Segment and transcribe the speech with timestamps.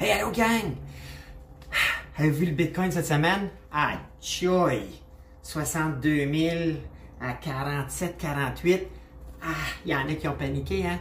[0.00, 0.74] Hey, allô, gang!
[2.18, 3.48] Avez-vous vu le Bitcoin cette semaine?
[3.70, 5.00] Ah, joy!
[5.40, 6.78] 62 000
[7.20, 8.88] à 47, 48.
[9.40, 9.46] Ah,
[9.84, 10.98] il y en a qui ont paniqué, hein?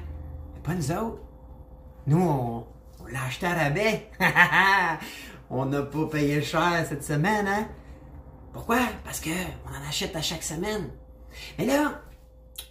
[0.54, 1.18] Mais pas nous autres.
[2.06, 2.68] Nous, on,
[3.02, 4.12] on l'a acheté à rabais.
[5.50, 7.68] on n'a pas payé cher cette semaine, hein?
[8.54, 8.78] Pourquoi?
[9.04, 9.32] Parce que
[9.66, 10.92] on en achète à chaque semaine.
[11.58, 12.03] Mais là,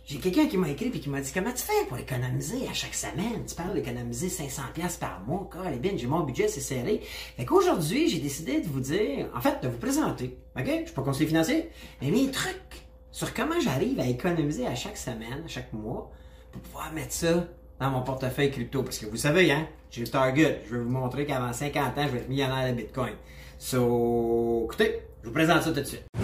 [0.05, 2.73] j'ai quelqu'un qui m'a écrit et qui m'a dit comment tu fais pour économiser à
[2.73, 3.45] chaque semaine?
[3.46, 5.48] Tu parles d'économiser 500 pièces par mois.
[5.71, 7.01] les bien, j'ai mon budget, c'est serré.
[7.37, 10.37] Fait qu'aujourd'hui, j'ai décidé de vous dire, en fait, de vous présenter.
[10.59, 10.66] Ok?
[10.66, 11.70] Je suis pas conseiller financier,
[12.01, 16.10] mais mes trucs sur comment j'arrive à économiser à chaque semaine, à chaque mois,
[16.51, 17.46] pour pouvoir mettre ça
[17.79, 18.82] dans mon portefeuille crypto.
[18.82, 20.62] Parce que vous savez, hein, j'ai le target.
[20.69, 23.15] Je vais vous montrer qu'avant 50 ans, je vais être millionnaire de Bitcoin.
[23.59, 26.21] So, écoutez, je vous présente ça tout de suite.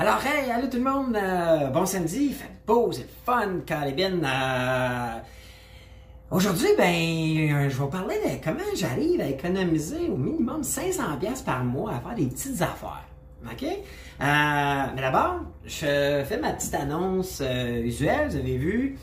[0.00, 4.24] Alors, hey, allô tout le monde, euh, bon samedi, il fait beau, c'est fun, Caribbean.
[4.24, 5.18] Euh,
[6.30, 11.02] Aujourd'hui, ben, euh, je vais vous parler de comment j'arrive à économiser au minimum 500
[11.18, 13.08] pièces par mois à faire des petites affaires.
[13.44, 13.66] OK?
[14.20, 17.42] mais d'abord, je fais ma petite annonce
[17.82, 18.96] usuelle, vous avez vu.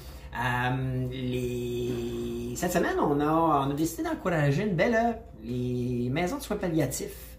[2.56, 6.56] Cette semaine, on a, on a décidé d'encourager une belle œuvre, les maisons de soins
[6.56, 7.36] palliatifs,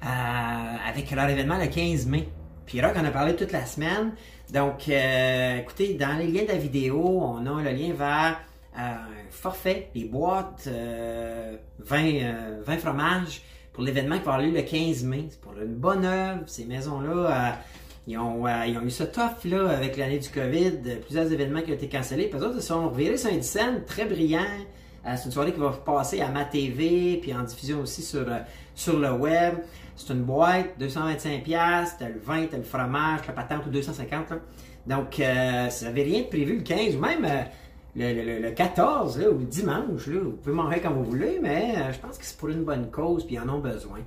[0.00, 2.28] avec leur événement le 15 mai.
[2.70, 4.12] Puis Rock en a parlé toute la semaine.
[4.52, 8.40] Donc, euh, écoutez, dans les liens de la vidéo, on a le lien vers
[8.78, 14.52] euh, un forfait, des boîtes, 20, euh, 20 fromages pour l'événement qui va avoir lieu
[14.52, 15.26] le 15 mai.
[15.30, 16.42] C'est pour une bonne œuvre.
[16.46, 17.58] Ces maisons-là,
[18.06, 21.88] ils, ont, eu ce tough là, avec l'année du COVID, plusieurs événements qui ont été
[21.88, 22.28] cancellés.
[22.28, 24.46] Puis autres, ils sont revirés sur une scène très brillant.
[25.04, 28.26] c'est une soirée qui va passer à ma TV, puis en diffusion aussi sur,
[28.76, 29.54] sur le web.
[30.00, 34.38] C'est une boîte, 225$, t'as le vin, t'as le fromage, la patente ou 250$.
[34.86, 39.18] Donc, euh, si vous n'avez rien de prévu le 15 ou même euh, le, 14
[39.18, 42.38] ou le dimanche, vous pouvez manger comme vous voulez, mais euh, je pense que c'est
[42.38, 43.98] pour une bonne cause, puis ils en ont besoin.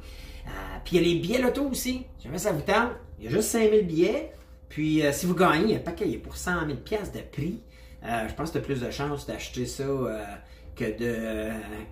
[0.84, 2.08] puis il y a les billets loto aussi.
[2.24, 4.34] Jamais ça vous tente, il y a juste 5000 billets.
[4.70, 7.62] Puis si vous gagnez, il y a un paquet pour 100 000$ de prix.
[8.02, 9.86] je pense que tu as plus de chances d'acheter ça
[10.76, 11.50] que de,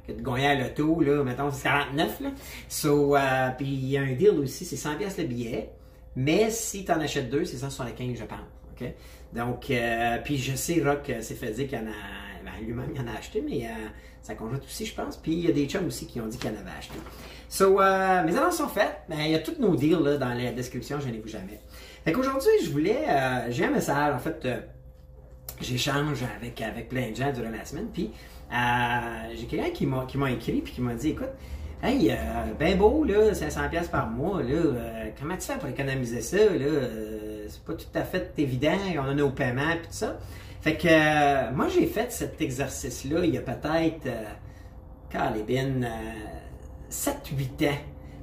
[0.08, 2.30] que de gagner à l'auto, là, mettons, c'est 49, là.
[2.68, 5.70] So, euh, puis il y a un deal aussi, c'est 100 pièces le billet,
[6.16, 8.40] mais si tu en achètes deux, c'est 175, je pense?
[9.34, 13.02] Donc, euh, puis je sais, Rock c'est fait dire qu'il en a, ben, lui-même, il
[13.02, 13.88] en a acheté, mais euh,
[14.22, 16.38] sa conjointe aussi, je pense, puis il y a des chums aussi qui ont dit
[16.38, 16.96] qu'il en avait acheté.
[17.48, 20.52] So, euh, mes annonces sont faites, il y a tous nos deals, là, dans la
[20.52, 21.60] description, je n'ai vu jamais.
[22.04, 23.06] Fait qu'aujourd'hui, je voulais,
[23.50, 24.48] j'ai un message, en fait,
[25.62, 30.06] j'échange avec, avec plein de gens durant la semaine, puis euh, j'ai quelqu'un qui m'a,
[30.06, 31.30] qui m'a écrit puis qui m'a dit écoute,
[31.84, 32.16] hey, euh,
[32.60, 36.88] ben beau, là, 500$ par mois, là, euh, comment tu fais pour économiser ça, là?
[37.48, 40.18] c'est pas tout à fait évident, on a nos paiements puis tout ça.
[40.62, 44.08] Fait que moi, j'ai fait cet exercice-là il y a peut-être,
[45.10, 45.90] Calibine,
[46.90, 47.78] 7-8 ans,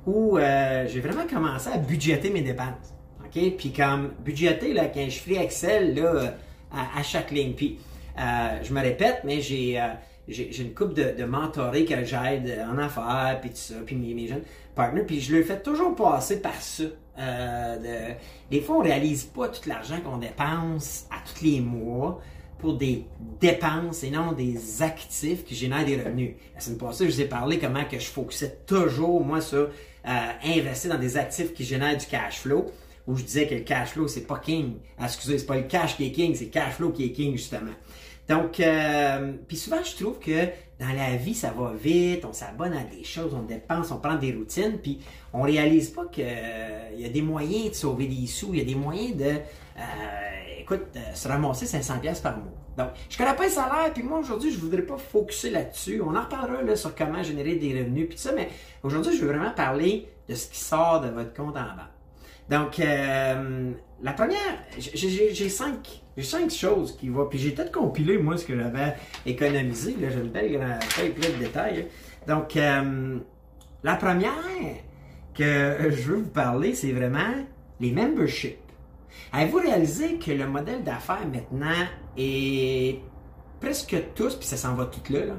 [0.06, 2.94] où j'ai vraiment commencé à budgéter mes dépenses.
[3.25, 3.56] OK?
[3.59, 6.34] Puis comme budgéter, là, quand je fais Excel, là,
[6.71, 7.55] à, chaque ligne.
[7.55, 7.78] Puis,
[8.17, 9.83] je me répète, mais j'ai
[10.28, 14.15] j'ai une coupe de, de mentorés que j'aide en affaires, puis tout ça, puis mes,
[14.15, 14.43] mes, jeunes
[14.75, 16.84] partners, puis je le fais toujours passer par ça.
[17.19, 18.12] Euh,
[18.50, 22.21] des fois, on réalise pas tout l'argent qu'on dépense à tous les mois
[22.59, 23.05] pour des
[23.41, 26.34] dépenses et non des actifs qui génèrent des revenus.
[26.55, 30.31] La semaine passée, je vous ai parlé comment que je focusais toujours, moi, sur euh,
[30.44, 32.67] investir dans des actifs qui génèrent du cash flow,
[33.06, 34.75] où je disais que le cash flow, c'est pas king.
[34.99, 37.12] Ah, excusez, c'est pas le cash qui est king, c'est le cash flow qui est
[37.12, 37.72] king, justement.
[38.28, 40.47] Donc, euh, puis souvent, je trouve que
[40.78, 44.16] dans la vie, ça va vite, on s'abonne à des choses, on dépense, on prend
[44.16, 45.00] des routines, puis
[45.33, 48.62] on réalise pas qu'il euh, y a des moyens de sauver des sous, il y
[48.62, 52.53] a des moyens de, euh, écoute, se ramasser 500 pièces par mois.
[52.77, 56.00] Donc, je connais pas le salaire, puis moi, aujourd'hui, je voudrais pas focuser là-dessus.
[56.05, 58.50] On en reparlera là, sur comment générer des revenus, puis ça, mais
[58.83, 61.98] aujourd'hui, je veux vraiment parler de ce qui sort de votre compte en banque.
[62.51, 63.73] Donc, euh,
[64.03, 64.39] la première,
[64.79, 67.27] j'ai cinq, cinq choses qui vont.
[67.27, 68.95] Puis j'ai peut-être compilé, moi, ce que j'avais
[69.27, 69.97] économisé.
[70.00, 71.89] Là, j'ai une belle grande plein de détails.
[72.27, 73.19] Donc, euh,
[73.83, 74.33] la première
[75.35, 77.35] que je veux vous parler, c'est vraiment
[77.81, 78.59] les memberships.
[79.33, 81.87] Avez-vous réalisé que le modèle d'affaires maintenant
[82.17, 83.01] est
[83.61, 85.35] presque tous, puis ça s'en va tout là,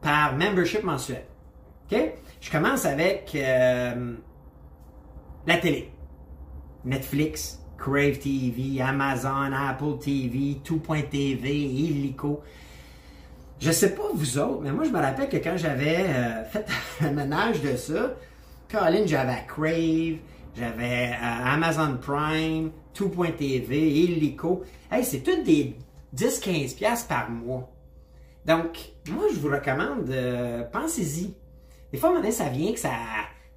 [0.00, 1.24] par membership mensuel?
[1.90, 1.98] OK?
[2.40, 4.14] Je commence avec euh,
[5.46, 5.90] la télé.
[6.84, 12.42] Netflix, Crave TV, Amazon, Apple TV, Tout.tv, Illico.
[13.58, 16.66] Je sais pas vous autres, mais moi je me rappelle que quand j'avais euh, fait
[17.02, 18.14] le ménage de ça,
[18.70, 20.18] Colin, j'avais Crave,
[20.56, 24.62] j'avais euh, Amazon Prime, Tout.tv, Illico.
[24.90, 25.76] Hey, c'est toutes des
[26.16, 27.70] 10-15$ par mois.
[28.46, 31.34] Donc, moi, je vous recommande, euh, pensez-y.
[31.92, 32.90] Des fois, à ça vient que ça,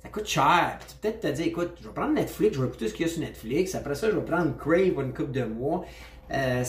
[0.03, 0.77] ça coûte cher.
[0.79, 3.05] Puis tu peut-être te dire, écoute, je vais prendre Netflix, je vais écouter ce qu'il
[3.05, 3.73] y a sur Netflix.
[3.73, 5.85] Après ça, je vais prendre Crave une coupe de mois.
[6.31, 6.63] Euh,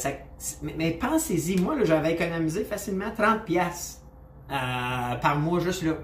[0.62, 4.02] mais, pensez-y, moi, j'avais économisé facilement 30$ pièces
[4.50, 5.94] euh, par mois juste là.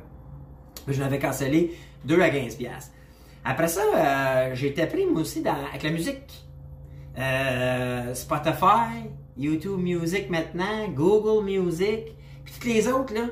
[0.89, 2.69] Je l'avais cancellé 2 à 15$.
[3.45, 6.47] Après ça, euh, été pris moi aussi avec la musique.
[8.15, 13.27] Spotify, YouTube Music maintenant, Google Music, puis toutes les autres là.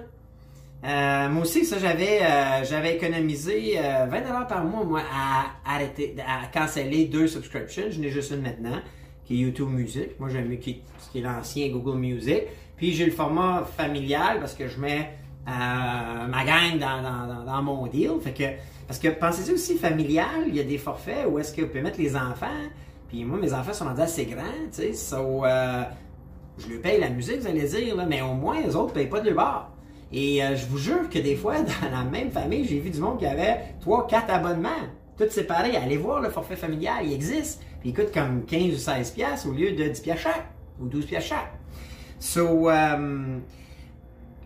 [0.85, 6.15] Euh, moi aussi, ça, j'avais, euh, j'avais économisé 20$ euh, par mois, moi, à arrêter,
[6.21, 7.85] à canceller deux subscriptions.
[7.91, 8.79] Je n'ai juste une maintenant,
[9.25, 10.19] qui est YouTube Music.
[10.21, 12.45] Moi, j'aime mieux qui, qui est l'ancien Google Music.
[12.77, 15.11] Puis j'ai le format familial parce que je mets
[15.47, 18.13] ma gang dans, mon deal.
[18.21, 18.45] Fait que,
[18.87, 21.83] parce que pensez-y aussi, familial, il y a des forfaits où est-ce que vous pouvez
[21.83, 22.47] mettre les enfants.
[23.09, 24.43] Puis moi, mes enfants sont assez grands,
[24.73, 25.17] tu sais.
[26.59, 28.95] Je leur paye la musique, vous allez dire, là, mais au moins, les autres ne
[28.95, 29.78] payent pas de leur bar.
[30.13, 33.01] Et euh, je vous jure que des fois, dans la même famille, j'ai vu du
[33.01, 34.69] monde qui avait 3, 4 abonnements,
[35.17, 35.77] tous séparés.
[35.77, 37.63] Allez voir le forfait familial, il existe.
[37.81, 40.49] Puis il coûte comme 15 ou 16 pièces au lieu de 10 pièces chaque
[40.81, 41.53] ou 12 pièces chaque.
[42.19, 43.39] So, euh,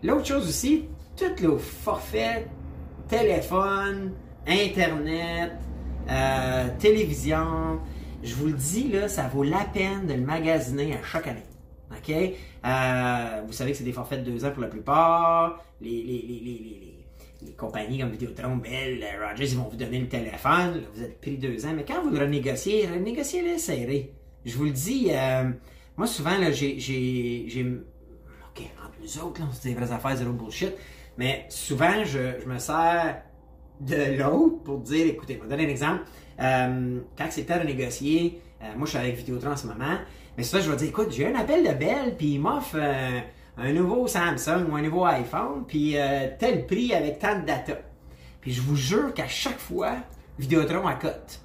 [0.03, 2.47] l'autre chose aussi, tous le forfait
[3.07, 4.11] téléphone,
[4.47, 5.51] internet,
[6.09, 7.79] euh, télévision,
[8.23, 11.43] je vous le dis là, ça vaut la peine de le magasiner à chaque année.
[12.09, 15.63] Euh, vous savez que c'est des forfaits de deux ans pour la plupart.
[15.81, 17.03] Les, les, les,
[17.45, 20.81] les compagnies comme Vidéotron, Bell, Rogers, ils vont vous donner le téléphone.
[20.93, 21.73] vous êtes pris deux ans.
[21.75, 24.13] Mais quand vous le renégociez, renégociez-le serré.
[24.45, 25.49] Je vous le dis, euh,
[25.97, 27.65] moi, souvent, là, j'ai, j'ai.
[27.65, 30.73] OK, entre nous autres, là, c'est des vraies affaires, zéro bullshit.
[31.17, 33.21] Mais souvent, je, me sers
[33.79, 36.03] de l'autre pour dire, écoutez, je vais vous donner un exemple.
[36.39, 39.97] Euh, quand c'était renégocié, euh, moi, je suis avec Vidéotron en ce moment.
[40.37, 43.19] Mais ça, je vais dire, écoute, j'ai un appel de Bell, puis il m'offre euh,
[43.57, 47.73] un nouveau Samsung ou un nouveau iPhone, puis euh, tel prix avec tant de data.
[48.41, 49.97] Puis je vous jure qu'à chaque fois,
[50.39, 51.41] Vidéotron à cote.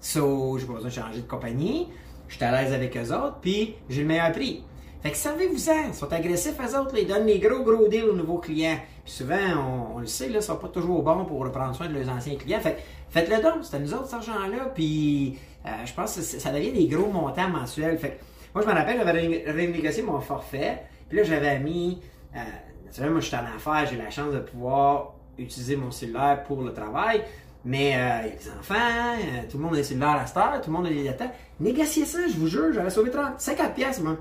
[0.00, 1.88] So, j'ai pas besoin de changer de compagnie,
[2.28, 4.62] je suis à l'aise avec eux autres, puis j'ai le meilleur prix.
[5.02, 8.14] Fait que servez-vous-en, ils sont agressifs eux autres, ils donnent les gros gros deals aux
[8.14, 8.78] nouveaux clients.
[9.04, 11.94] Puis souvent, on, le sait, là, ils sont pas toujours bons pour reprendre soin de
[11.94, 12.60] leurs anciens clients.
[12.60, 12.76] Fait
[13.08, 16.72] faites-le donc, c'est à nous autres cet argent-là, puis euh, je pense que ça devient
[16.72, 17.98] des gros montants mensuels.
[17.98, 18.20] Fait
[18.54, 20.82] moi, je me rappelle, j'avais renégocié mon forfait.
[21.08, 22.00] Puis là, j'avais mis.
[22.34, 26.62] Euh, moi, je suis en affaires, j'ai la chance de pouvoir utiliser mon cellulaire pour
[26.62, 27.22] le travail.
[27.64, 30.26] Mais euh, il y a des enfants, euh, tout le monde a des cellulaires à
[30.26, 31.26] cette heure, tout le monde a des data.
[31.60, 34.16] Négocier ça, je vous jure, j'aurais sauvé 30, 50 pièces, moi.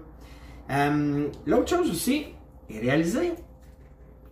[1.46, 2.28] L'autre chose aussi,
[2.70, 3.34] est réaliser.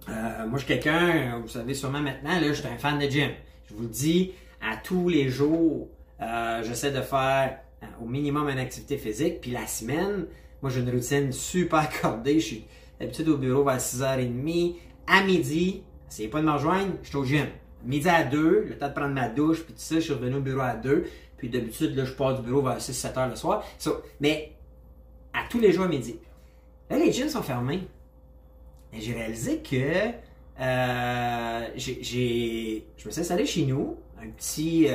[0.08, 3.32] moi, je suis quelqu'un, vous savez sûrement maintenant, là, je suis un fan de gym.
[3.70, 4.32] Je vous le dis,
[4.62, 5.90] à tous les jours,
[6.22, 9.42] euh, j'essaie de faire euh, au minimum une activité physique.
[9.42, 10.26] Puis la semaine,
[10.62, 12.40] moi j'ai une routine super accordée.
[12.40, 12.66] Je suis
[13.00, 14.76] d'habitude au bureau vers 6h30.
[15.08, 17.46] À midi, essayez pas de me rejoindre, je suis au gym.
[17.86, 20.36] Midi à 2, le temps de prendre ma douche, puis tout ça, je suis revenu
[20.36, 21.06] au bureau à 2.
[21.38, 23.64] Puis d'habitude, là, je pars du bureau vers 6-7 h le soir.
[24.20, 24.54] mais
[25.34, 26.18] à tous les jours à midi.
[26.90, 27.88] Là, les gyms sont fermés.
[28.94, 30.12] Et j'ai réalisé que
[30.60, 34.88] euh, j'ai, je me suis installé chez nous, un petit,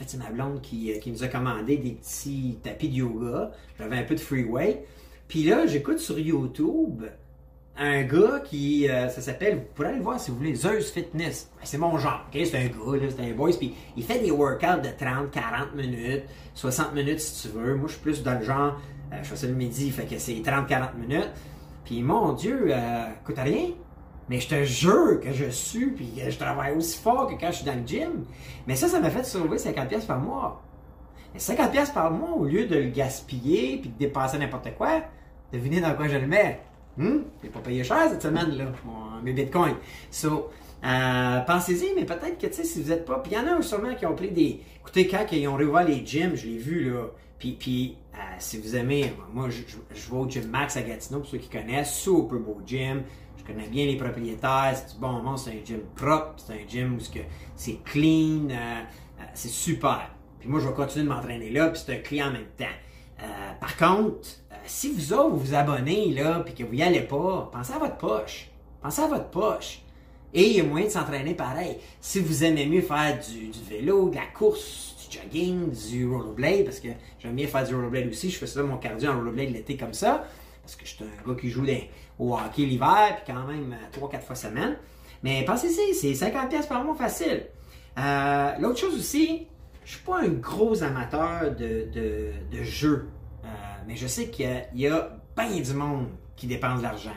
[0.00, 3.52] fait, c'est ma blonde qui, euh, qui, nous a commandé des petits tapis de yoga.
[3.78, 4.84] J'avais un peu de freeway.
[5.28, 7.04] Puis là, j'écoute sur YouTube
[7.82, 11.50] un gars qui, euh, ça s'appelle, vous pourrez aller voir si vous voulez, Zeus Fitness.
[11.62, 12.40] C'est mon genre, ok?
[12.44, 13.52] C'est un gars, c'est un boys.
[13.58, 17.74] Puis il fait des workouts de 30, 40 minutes, 60 minutes si tu veux.
[17.76, 18.78] Moi, je suis plus dans le genre,
[19.12, 21.30] euh, je fais ça le midi, fait que c'est 30, 40 minutes.
[21.86, 23.70] Puis mon Dieu, euh, coûte rien.
[24.28, 27.56] Mais je te jure que je suis, puis je travaille aussi fort que quand je
[27.56, 28.26] suis dans le gym.
[28.66, 30.62] Mais ça, ça m'a fait sauver 50 pièces par mois.
[31.34, 35.00] Et 50 pièces par mois, au lieu de le gaspiller puis de dépenser n'importe quoi,
[35.52, 36.60] devinez dans quoi je le mets?
[36.98, 37.24] Hum?
[37.42, 38.72] J'ai pas payé cher cette semaine-là,
[39.22, 39.76] mes bitcoins.
[40.10, 40.50] So,
[40.84, 43.18] euh, pensez-y, mais peut-être que, tu sais, si vous n'êtes pas...
[43.18, 44.60] Puis il y en a sûrement qui ont pris des...
[44.80, 47.06] Écoutez, quand ils ont réouvert les gyms, je l'ai vu, là.
[47.38, 49.12] Puis, puis euh, si vous aimez...
[49.32, 49.62] Moi, je,
[49.94, 51.94] je, vais au Gym Max à Gatineau, pour ceux qui connaissent.
[51.94, 53.02] Super beau gym.
[53.38, 56.68] Je connais bien les propriétaires, c'est du bon moment, c'est un gym propre, c'est un
[56.68, 57.00] gym où
[57.56, 58.82] c'est clean, euh,
[59.32, 60.10] c'est super.
[60.38, 62.66] Puis moi, je vais continuer de m'entraîner là, puis c'est un client en même temps.
[63.22, 63.26] Euh,
[63.60, 64.28] par contre,
[64.64, 67.78] si vous autres, vous vous abonnez là, puis que vous n'y allez pas, pensez à
[67.78, 68.50] votre poche.
[68.82, 69.82] Pensez à votre poche.
[70.32, 71.78] Et il y a moyen de s'entraîner pareil.
[72.00, 76.78] Si vous aimez mieux faire du, vélo, de la course, du jogging, du rollerblade, parce
[76.78, 79.76] que j'aime bien faire du rollerblade aussi, je fais ça mon cardio en rollerblade l'été
[79.76, 80.24] comme ça,
[80.62, 81.66] parce que je suis un gars qui joue
[82.18, 84.76] au hockey l'hiver, puis quand même 3-4 euh, fois semaine.
[85.22, 87.46] Mais pensez-y, c'est 50$ par mois facile.
[87.98, 89.48] Euh, l'autre chose aussi,
[89.84, 93.08] je suis pas un gros amateur de, jeux,
[93.44, 93.48] euh,
[93.86, 97.16] mais je sais qu'il y, a bien du monde qui dépense de l'argent.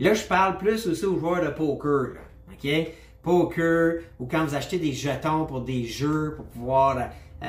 [0.00, 2.16] Là, je parle plus aussi aux joueurs de poker,
[2.52, 2.70] OK?
[3.22, 6.98] Poker, ou quand vous achetez des jetons pour des jeux, pour pouvoir
[7.42, 7.46] euh,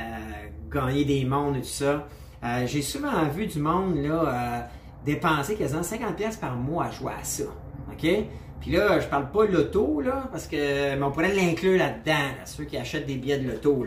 [0.72, 2.08] gagner des mondes et tout ça.
[2.44, 4.70] Euh, j'ai souvent vu du monde là,
[5.06, 7.46] dépenser quasiment 50$ par mois à jouer à ça.
[7.92, 8.08] OK?
[8.64, 10.96] Puis là, je parle pas de l'auto, là, parce que.
[10.96, 13.86] Mais on pourrait l'inclure là-dedans, ceux qui achètent des billets de l'auto.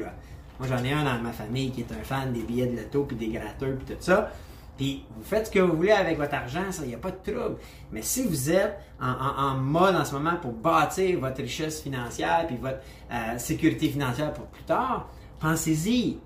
[0.59, 3.05] Moi, j'en ai un dans ma famille qui est un fan des billets de l'auto,
[3.05, 4.31] puis des gratteurs, puis tout ça.
[4.77, 7.11] Puis vous faites ce que vous voulez avec votre argent, ça, il n'y a pas
[7.11, 7.57] de trouble.
[7.93, 12.57] Mais si vous êtes en, mode en ce moment pour bâtir votre richesse financière, puis
[12.57, 15.09] votre euh, sécurité financière pour plus tard,
[15.41, 16.19] pensez-y.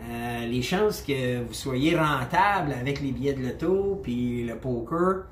[0.00, 5.24] Euh, les chances que vous soyez rentable avec les billets de l'auto, puis le poker,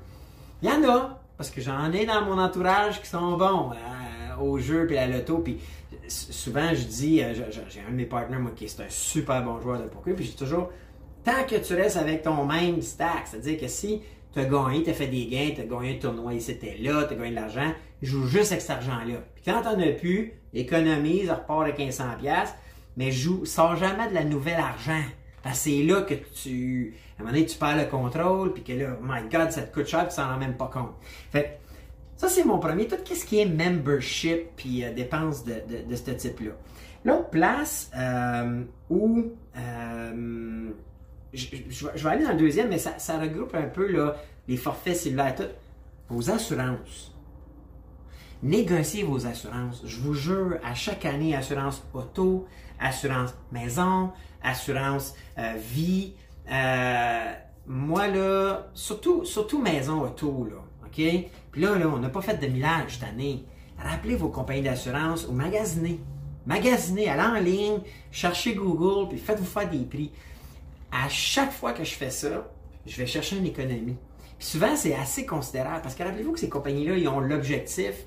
[0.61, 1.19] il y en a.
[1.37, 5.07] Parce que j'en ai dans mon entourage qui sont bons euh, au jeu puis à
[5.07, 5.37] l'auto.
[5.37, 5.59] Puis
[6.07, 7.33] souvent, je dis, euh,
[7.69, 10.15] j'ai un de mes partenaires, moi, qui est un super bon joueur de poker.
[10.15, 10.71] Puis dis toujours,
[11.23, 14.01] tant que tu restes avec ton même stack, c'est-à-dire que si
[14.33, 16.77] tu as gagné, tu as fait des gains, tu as gagné un tournoi ici, c'était
[16.79, 17.71] là, tu as gagné de l'argent,
[18.01, 19.23] joue juste avec cet argent-là.
[19.35, 22.47] Puis quand tu as plus, économise, repars de 1500$,
[22.95, 25.03] mais joue, sors jamais de la nouvelle argent
[25.53, 28.97] c'est là que tu, à un moment donné, tu perds le contrôle, puis que là,
[28.99, 30.91] oh my God, ça te coûte cher, tu t'en rends même pas compte.
[31.31, 31.59] Fait
[32.17, 32.87] ça, c'est mon premier.
[32.87, 36.51] Tout ce qui est membership, puis euh, dépenses de, de, ce type-là.
[37.05, 40.71] L'autre place euh, où euh,
[41.31, 44.15] je, vais aller dans le deuxième, mais ça, ça regroupe un peu là,
[44.47, 45.43] les forfaits cellulaires, tout.
[46.09, 47.13] Vos assurances.
[48.41, 49.83] Négociez vos assurances.
[49.85, 52.47] Je vous jure, à chaque année, assurance auto,
[52.79, 55.15] assurance maison, assurance
[55.57, 56.13] vie.
[57.67, 61.29] Moi, là, surtout, surtout maison auto, là, OK?
[61.57, 63.43] Puis là, là on n'a pas fait de millage cette année.
[63.79, 65.99] Rappelez vos compagnies d'assurance ou magasinez.
[66.45, 67.79] Magasinez, allez en ligne,
[68.11, 70.11] cherchez Google, puis faites-vous faire des prix.
[70.91, 72.47] À chaque fois que je fais ça,
[72.85, 73.97] je vais chercher une économie.
[74.37, 78.05] Puis souvent, c'est assez considérable parce que rappelez-vous que ces compagnies-là, ils ont l'objectif,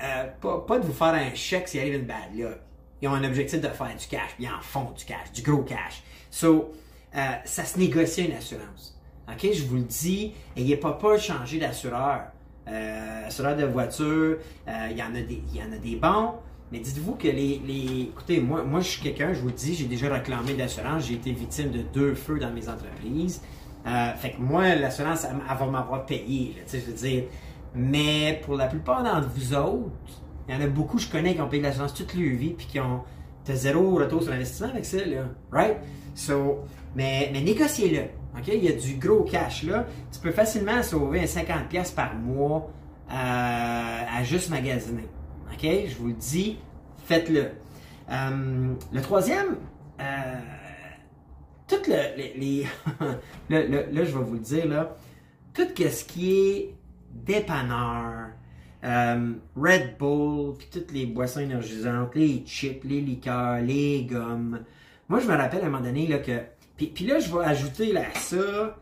[0.00, 2.60] euh, pas, de vous faire un chèque s'il arrive une bad luck
[3.02, 5.42] ils ont un objectif de faire du cash, puis ils en font du cash, du
[5.42, 6.04] gros cash.
[6.30, 6.72] So,
[7.16, 8.96] euh, ça se négocie une assurance.
[9.28, 9.50] OK?
[9.52, 12.28] Je vous le dis, n'ayez pas peur de changer d'assureur.
[12.68, 16.34] Euh, de voiture, euh, il y, en a des, y en a des bons,
[16.72, 19.86] mais dites-vous que les, les, Écoutez, moi, moi je suis quelqu'un, je vous dis, j'ai
[19.86, 23.42] déjà réclamé d'assurance, j'ai été victime de deux feux dans mes entreprises.
[23.86, 27.24] Euh, fait que moi, l'assurance, elle, va m'avoir payé, tu sais, je veux dire.
[27.74, 29.90] Mais pour la plupart d'entre vous autres,
[30.48, 32.66] il y en a beaucoup, je connais, qui ont payé l'assurance toute leur vie, puis
[32.66, 33.02] qui ont
[33.46, 35.24] zéro retour sur investissement avec ça, là.
[35.52, 35.76] Right?
[36.14, 38.04] So, mais, mais négociez-le.
[38.38, 38.48] OK?
[38.48, 39.86] Il y a du gros cash là.
[40.12, 42.70] Tu peux facilement sauver un 50$ par mois
[43.10, 45.08] euh, à juste magasiner.
[45.52, 45.62] OK?
[45.62, 46.58] Je vous le dis,
[47.04, 47.50] faites-le.
[48.10, 49.56] Euh, le troisième,
[50.00, 50.40] euh,
[51.68, 52.66] tout le, les,
[53.50, 54.96] là, je vais vous le dire, là,
[55.54, 56.74] tout ce qui est
[57.12, 58.30] dépanneur,
[58.82, 64.60] Red Bull, puis toutes les boissons énergisantes, les chips, les liqueurs, les gommes.
[65.08, 66.40] Moi, je me rappelle à un moment donné là, que.
[66.76, 68.76] Puis, là, je vais ajouter là, ça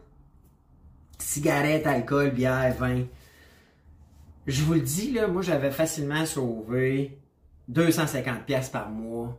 [1.18, 3.04] cigarettes, alcool, bière, vin.
[4.46, 7.18] Je vous le dis, là, moi, j'avais facilement sauvé
[7.68, 9.38] 250 pièces par mois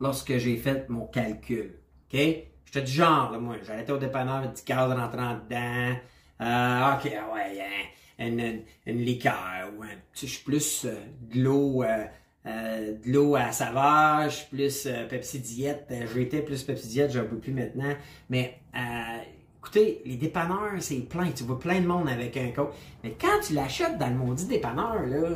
[0.00, 1.76] lorsque j'ai fait mon calcul.
[2.12, 2.20] OK?
[2.66, 5.96] J'étais du genre, là, moi, j'arrêtais au dépanneur, 10 cadres rentrant dedans.
[6.40, 7.84] Euh, OK, ouais, hein
[8.18, 9.84] une, une liqueur ou
[10.14, 10.94] je suis plus euh,
[11.32, 12.04] de l'eau euh,
[12.46, 17.20] euh, de l'eau à saveur, je suis plus Pepsi Diète, j'étais plus Pepsi Diète, je
[17.20, 17.94] ne peux plus maintenant.
[18.28, 18.60] Mais
[19.64, 21.30] écoutez, les dépanneurs, c'est plein.
[21.30, 22.74] Tu vois plein de monde avec un coke.
[23.02, 25.28] Mais quand tu l'achètes dans le maudit dépanneur, là,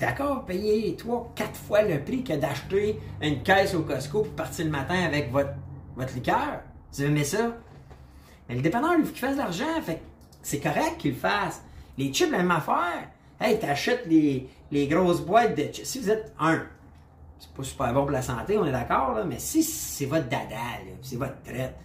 [0.00, 4.64] d'accord, payer trois, quatre fois le prix que d'acheter une caisse au Costco pour partir
[4.64, 5.52] le matin avec votre,
[5.96, 6.62] votre liqueur.
[6.92, 7.56] Tu aimez ça?
[8.48, 9.82] Mais le dépanneur, lui, il faut qu'il fasse de l'argent.
[9.82, 10.00] Fait
[10.42, 11.62] c'est correct qu'il le fasse.
[11.98, 13.10] Les chips, la même affaire.
[13.40, 15.84] Hey, t'achètes les, les grosses boîtes de chips.
[15.84, 16.62] Si vous êtes un,
[17.38, 20.28] c'est pas super bon pour la santé, on est d'accord, là, mais si c'est votre
[20.28, 20.56] dada,
[21.02, 21.76] c'est votre traite,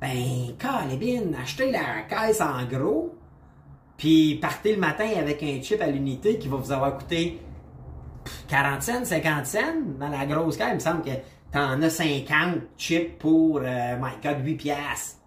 [0.00, 3.14] ben, calébine, achetez la caisse en gros,
[3.96, 7.40] puis partez le matin avec un chip à l'unité qui va vous avoir coûté
[8.48, 9.60] 40 cents, 50 cents
[9.98, 10.68] dans la grosse caisse.
[10.70, 11.10] Il me semble que
[11.52, 15.18] t'en as 50 chips pour, euh, my God, 8 piastres.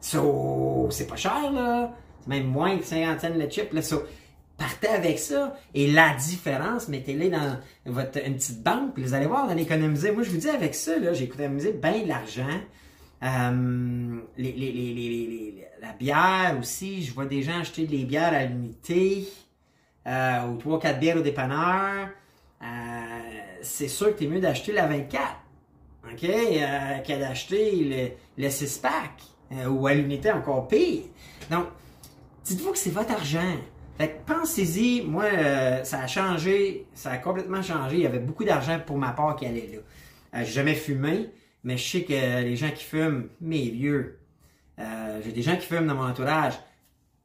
[0.00, 1.92] So, c'est pas cher, là
[2.28, 3.72] même moins que 50 cents le chip.
[3.72, 3.80] Là,
[4.58, 9.26] partez avec ça et la différence, mettez-les dans votre, une petite banque, puis vous allez
[9.26, 10.12] voir, vous allez économiser.
[10.12, 12.60] Moi, je vous dis, avec ça, là, j'ai économisé bien de l'argent.
[13.22, 14.20] Euh,
[15.80, 19.28] la bière aussi, je vois des gens acheter des bières à l'unité,
[20.06, 22.08] euh, ou 3-4 bières au dépanneur.
[22.62, 22.66] Euh,
[23.62, 25.22] c'est sûr que c'est mieux d'acheter la 24.
[26.04, 29.10] OK, que d'acheter le, le 6-pack,
[29.52, 31.02] euh, ou à l'unité encore pire.
[31.50, 31.66] Donc,
[32.44, 33.56] dites-vous que c'est votre argent.
[33.98, 37.96] Fait que pensez-y, moi, euh, ça a changé, ça a complètement changé.
[37.96, 39.78] Il y avait beaucoup d'argent pour ma part qui allait là.
[40.38, 41.30] Euh, j'ai jamais fumé,
[41.64, 44.20] mais je sais que les gens qui fument, mes vieux,
[44.78, 46.54] euh, j'ai des gens qui fument dans mon entourage.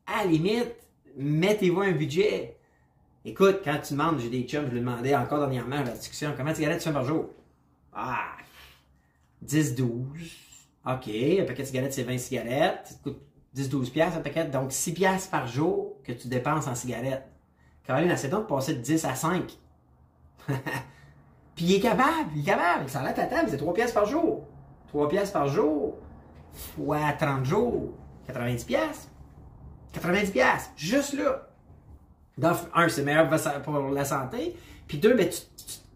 [0.08, 0.74] À la limite,
[1.16, 2.58] mettez-vous un budget.
[3.24, 6.34] Écoute, quand tu demandes, j'ai des chums, je lui demandais encore dernièrement à la discussion,
[6.36, 7.30] comment de cigarettes tu fumes par jour?
[7.94, 8.36] Ah,
[9.44, 9.92] 10, 12.
[10.88, 12.98] OK, un paquet de cigarettes, c'est 20 cigarettes.
[13.56, 14.46] 10-12 piastres un paquet.
[14.46, 17.28] Donc, 6 piastres par jour que tu dépenses en cigarettes.
[17.86, 19.44] Caroline, essaie donc de passer de 10 à 5.
[21.56, 22.90] Puis il est capable, il est capable.
[22.90, 24.48] Ça à ta table, c'est 3 piastres par jour.
[24.88, 25.96] 3 piastres par jour,
[26.54, 27.94] fois 30 jours,
[28.28, 29.08] 90 piastres.
[29.94, 31.50] 90 piastres, juste là.
[32.38, 33.30] Donc, un, c'est meilleur
[33.64, 34.56] pour la santé.
[34.88, 35.40] Puis deux, ben, tu,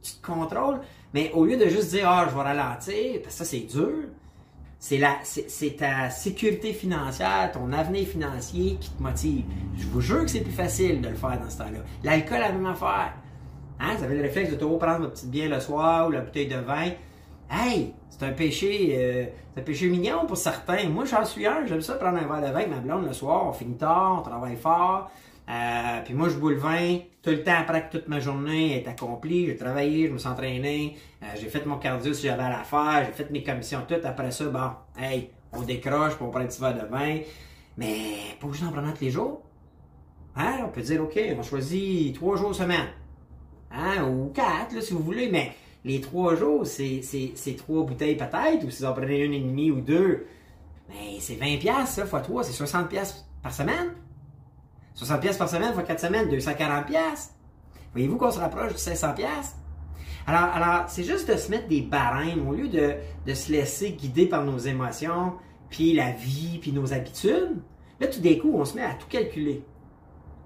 [0.04, 0.80] tu, te contrôles.
[1.14, 4.10] Mais au lieu de juste dire, ah, je vais ralentir, parce que ça, c'est dur.
[4.80, 9.44] C'est la, c'est ta sécurité financière, ton avenir financier qui te motive.
[9.76, 11.80] Je vous jure que c'est plus facile de le faire dans ce temps-là.
[12.04, 13.14] L'alcool, la même affaire.
[13.80, 13.96] Hein?
[13.98, 16.48] Vous avez le réflexe de toujours prendre votre petite bière le soir ou la bouteille
[16.48, 16.92] de vin.
[17.50, 20.88] Hey, c'est un péché, euh, c'est un péché mignon pour certains.
[20.90, 21.66] Moi, j'en suis un.
[21.66, 23.48] J'aime ça prendre un verre de vin avec ma blonde le soir.
[23.48, 25.10] On finit tard, on travaille fort.
[25.50, 28.78] Euh, puis moi, je bois le vin tout le temps après que toute ma journée
[28.78, 29.46] est accomplie.
[29.48, 32.64] J'ai travaillé, je me suis entraîné, euh, j'ai fait mon cardio si j'avais à la
[32.64, 34.06] faire, j'ai fait mes commissions toutes.
[34.06, 37.20] Après ça, bon, hey, on décroche pour prendre un petit verre de vin.
[37.78, 39.42] Mais pas obligé d'en prendre tous les jours.
[40.36, 40.60] Hein?
[40.66, 42.88] On peut dire, OK, on choisit trois jours semaine.
[43.72, 44.04] Hein?
[44.04, 45.54] Ou quatre, si vous voulez, mais
[45.86, 47.02] les trois jours, c'est,
[47.58, 50.28] trois bouteilles peut-être, ou si vous en prenez une et demie ou deux,
[50.90, 53.94] mais c'est 20 pièces ça, fois trois, c'est 60 pièces par semaine.
[54.98, 57.32] 60 pièces par semaine fois 4 semaines, 240 pièces.
[57.94, 59.56] Voyez-vous qu'on se rapproche de 500 pièces?
[60.26, 64.26] Alors, alors c'est juste de se mettre des barèmes au lieu de, se laisser guider
[64.26, 65.34] par nos émotions,
[65.70, 67.62] puis la vie, puis nos habitudes.
[68.00, 69.64] Là, tout d'un coup, on se met à tout calculer.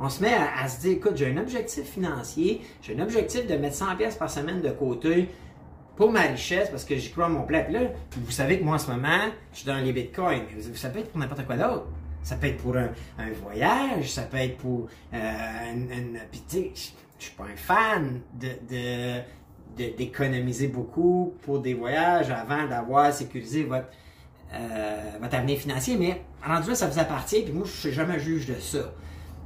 [0.01, 3.55] On se met à, se dire, écoute, j'ai un objectif financier, j'ai un objectif de
[3.55, 5.29] mettre 100 pièces par semaine de côté
[5.95, 7.61] pour ma richesse parce que j'y crois mon plat.
[7.61, 7.81] Puis là,
[8.17, 10.43] vous savez que moi, en ce moment, je suis dans les bitcoins.
[10.73, 11.87] Ça peut être pour n'importe quoi d'autre.
[12.23, 12.89] Ça peut être pour un,
[13.43, 16.71] voyage, ça peut être pour euh, une, Puis tu sais,
[17.19, 19.21] je suis pas un fan de,
[19.75, 23.87] d'économiser beaucoup pour des voyages avant d'avoir sécurisé votre,
[24.53, 28.19] euh, votre avenir financier, mais rendu là, ça vous appartient, puis moi, je suis jamais
[28.19, 28.93] juge de ça.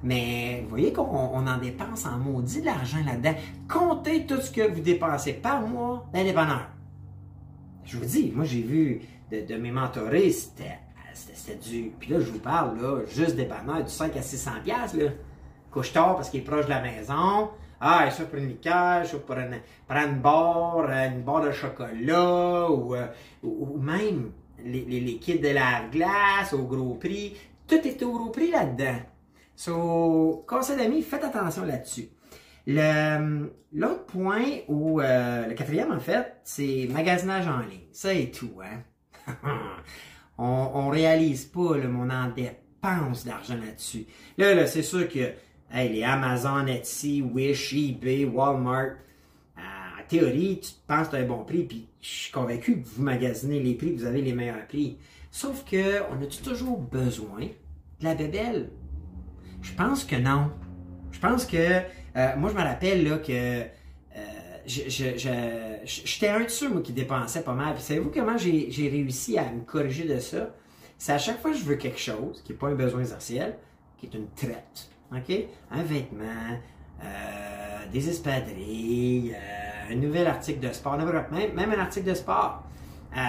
[0.03, 3.33] Mais vous voyez qu'on en dépense en maudit de l'argent là-dedans.
[3.67, 6.35] Comptez tout ce que vous dépensez par mois dans les
[7.85, 10.79] Je vous dis, moi j'ai vu de, de mes mentorés, c'était
[11.15, 11.91] c'était du.
[11.99, 15.11] Puis là, je vous parle, là, juste des bananes, du 5 à 600 pièces là.
[15.71, 17.49] Couche tard parce qu'il est proche de la maison.
[17.81, 21.51] Ah, ça pour une liqueur, ça pour une, prendre une barre, euh, une barre de
[21.51, 23.07] chocolat, ou, euh,
[23.43, 24.31] ou, même
[24.63, 27.35] les, les, de la glace au gros prix.
[27.67, 28.99] Tout est au gros prix là-dedans.
[29.55, 32.09] So, conseil d'amis, faites attention là-dessus.
[32.67, 37.87] L'autre point, ou euh, le quatrième en fait, c'est magasinage en ligne.
[37.91, 39.33] Ça et tout, hein.
[40.37, 44.05] on, réalise pas, là, mon en dépense d'argent là-dessus.
[44.37, 45.31] Là, là, c'est sûr que
[45.71, 48.95] hey, les Amazon, Etsy, Wish, eBay, Walmart,
[49.57, 52.81] euh, en théorie, tu penses que tu as un bon prix, puis je suis convaincu
[52.81, 54.97] que vous magasinez les prix, vous avez les meilleurs prix.
[55.31, 57.41] Sauf que, on a toujours besoin
[57.99, 58.69] de la bébelle?
[59.61, 60.51] Je pense que non.
[61.11, 63.63] Je pense que, euh, moi je me rappelle là que
[64.65, 67.73] j'étais un de ceux, moi, qui dépensait pas mal.
[67.73, 70.49] Puis savez-vous comment j'ai réussi à me corriger de ça?
[70.97, 73.57] C'est à chaque fois que je veux quelque chose, qui n'est pas un besoin essentiel,
[73.97, 74.89] qui est une traite.
[75.11, 75.45] OK?
[75.71, 76.59] Un vêtement,
[77.03, 82.63] euh, des espadrilles, euh, un nouvel article de sport, même, un article de sport.
[83.15, 83.19] Euh,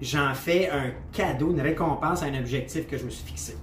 [0.00, 3.56] j'en fais un cadeau, une récompense à un objectif que je me suis fixé.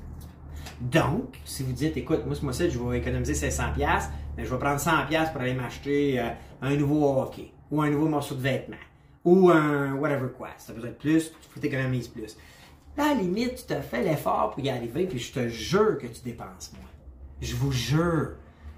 [0.84, 4.60] Donc, si vous dites, écoute, moi, ce mois-ci, je vais économiser 500$, mais je vais
[4.60, 6.22] prendre 100$ pour aller m'acheter
[6.62, 8.76] un nouveau hockey, ou un nouveau morceau de vêtement,
[9.24, 10.50] ou un whatever quoi.
[10.66, 12.36] Tu besoin de plus, tu faut t'économiser plus.
[12.98, 15.98] Là, à la limite, tu te fais l'effort pour y arriver, puis je te jure
[15.98, 16.90] que tu dépenses moins.
[17.40, 18.34] Je vous jure.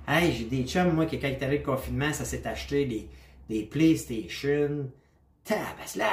[0.08, 3.10] Hey, j'ai des chums, moi, qui quand il le confinement, ça s'est acheté des,
[3.50, 4.92] des PlayStation.
[5.50, 6.12] là!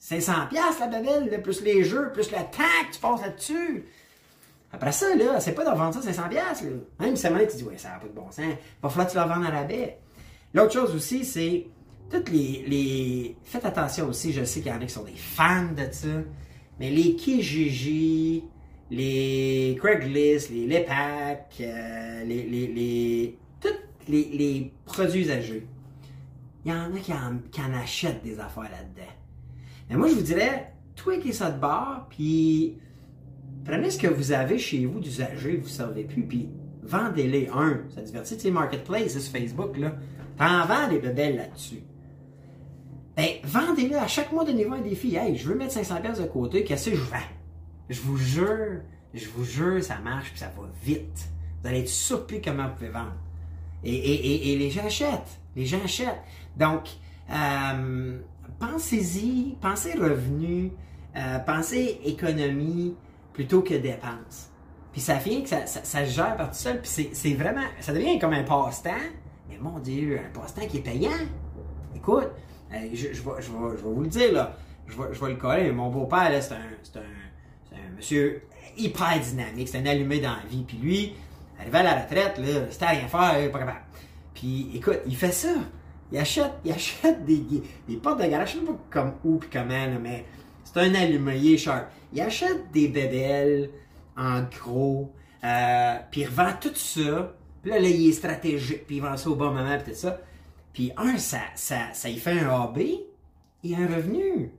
[0.00, 3.84] 500 pièces la babelle, plus les jeux, plus le temps que tu passes là-dessus.
[4.72, 6.64] Après ça, là, c'est pas de revendre ça 500 pièces
[7.00, 8.44] Même si tu dis, ouais, ça n'a pas de bon sens.
[8.82, 9.98] Va falloir que tu le vendre à la baie.
[10.52, 11.66] L'autre chose aussi, c'est
[12.10, 15.16] toutes les, les, Faites attention aussi, je sais qu'il y en a qui sont des
[15.16, 16.08] fans de ça,
[16.80, 18.44] mais les Kijiji,
[18.90, 23.68] les Craigslist, les Lepac, euh, les, les, les, tous
[24.08, 25.66] les, produits usagés,
[26.64, 29.12] il y en a qui en, qui en achètent des affaires là-dedans.
[29.90, 32.78] Mais moi, je vous dirais, tweakez ça de bord, puis
[33.64, 36.48] prenez ce que vous avez chez vous d'usager, vous ne servez plus, puis
[36.82, 37.48] vendez-les.
[37.48, 39.94] Un, ça divertit, tu sais, Marketplace, sur Facebook, là.
[40.36, 41.82] T'en vends des bébelles là-dessus.
[43.16, 45.16] Ben, vendez-les à chaque mois, donnez-vous un défi.
[45.16, 47.16] Hey, je veux mettre 500 pièces de côté, qu'est-ce que je vends?
[47.88, 48.80] Je vous jure,
[49.12, 51.28] je vous jure, ça marche, puis ça va vite.
[51.60, 53.16] Vous allez être surpris comment vous pouvez vendre.
[53.82, 55.40] Et, et, et, les gens achètent.
[55.56, 56.22] Les gens achètent.
[56.56, 56.88] Donc,
[57.30, 58.18] euh,
[58.58, 60.70] pensez-y, pensez revenus,
[61.16, 62.94] euh, pensez économie
[63.38, 64.50] plutôt que dépenses.
[64.90, 66.80] Puis ça vient que ça, ça, se gère par tout seul.
[66.80, 68.90] Puis c'est vraiment, ça devient comme un passe-temps.
[69.48, 71.12] Mais mon Dieu, un passe-temps qui est payant.
[71.94, 72.32] Écoute,
[72.72, 74.56] euh, je, je, vais, je, vous le dire, là.
[74.88, 75.70] Je vais, je le coller.
[75.70, 78.42] Mon beau-père, c'est un, un, un monsieur
[78.76, 79.68] hyper dynamique.
[79.68, 80.64] C'est un allumé dans la vie.
[80.66, 81.14] Puis lui,
[81.60, 83.82] arrivé à la retraite, là, c'était à rien faire, pas capable.
[84.34, 85.54] Puis écoute, il fait ça.
[86.10, 87.44] Il achète, il achète des,
[87.86, 90.24] des portes de garage, je sais pas comme où puis comment, là, mais
[90.72, 91.70] c'est un allumé, il est.
[92.12, 93.70] Il achète des bébelles
[94.16, 95.12] en gros,
[95.44, 97.34] euh, puis il revend tout ça.
[97.62, 99.98] Puis là, là, il est stratégique, puis il vend ça au bon moment, puis tout
[99.98, 100.20] ça.
[100.72, 104.52] Puis un, ça, ça, ça y fait un AB et un revenu.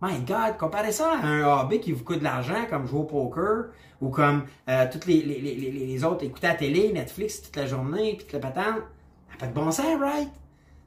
[0.00, 3.04] My God, comparez ça à un hobby qui vous coûte de l'argent, comme jouer au
[3.04, 8.26] poker, ou comme euh, toutes les, autres, écouter la télé, Netflix toute la journée, puis
[8.26, 8.82] toute la patente.
[9.28, 10.28] Ça n'a pas de bon sens, right?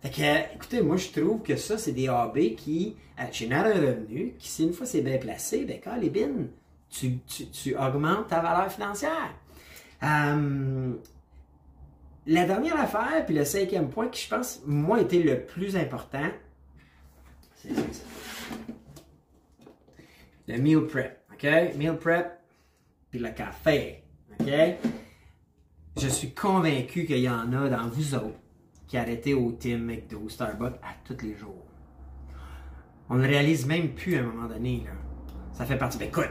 [0.01, 3.79] Fait que, écoutez, moi, je trouve que ça, c'est des hobbies qui euh, génèrent un
[3.79, 6.49] revenu, qui, si une fois c'est bien placé, ben, quand les bines,
[6.89, 9.35] tu, tu, tu, augmentes ta valeur financière.
[10.01, 10.93] Euh,
[12.25, 16.29] la dernière affaire, puis le cinquième point qui, je pense, moi, était le plus important,
[17.55, 18.03] c'est ça.
[20.47, 21.43] Le meal prep, OK?
[21.77, 22.39] Meal prep,
[23.11, 24.03] puis le café,
[24.39, 24.49] OK?
[26.01, 28.40] Je suis convaincu qu'il y en a dans vous autres
[28.91, 31.63] qui arrêtez au Tim McDo, Starbucks à tous les jours.
[33.09, 34.91] On ne réalise même plus à un moment donné, là.
[35.53, 35.97] Ça fait partie.
[35.97, 36.27] Ben, écoute,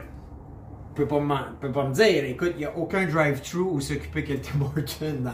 [0.95, 1.23] peut pas
[1.59, 4.61] peut pas me dire, écoute, il n'y a aucun drive-thru où s'occuper que le Tim
[4.61, 5.31] Hortons dans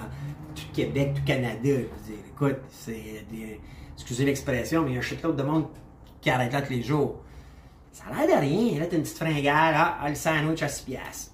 [0.55, 1.59] tout Québec, tout Canada.
[1.65, 3.61] Je veux dire, écoute, c'est des,
[3.95, 5.67] excusez l'expression, mais il y a un shitload de monde
[6.21, 7.25] qui arrête là tous les jours.
[7.91, 8.79] Ça a l'air de rien.
[8.79, 9.75] Là, t'as une petite fringale.
[9.77, 11.33] Ah, ah, le sandwich à 6 piastres.